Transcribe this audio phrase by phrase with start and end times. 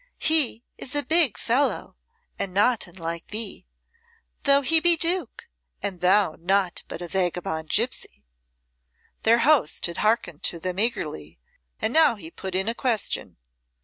[0.17, 1.95] "He is a big fellow,
[2.39, 3.67] and not unlike thee
[4.45, 5.47] though he be Duke
[5.83, 8.23] and thou naught but a vagabond gipsy."
[9.21, 11.37] Their host had hearkened to them eagerly,
[11.79, 13.37] and now he put in a question.